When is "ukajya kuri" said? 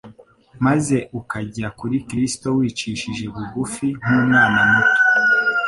1.19-1.97